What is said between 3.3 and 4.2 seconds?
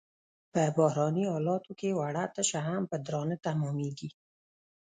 تمامېږي.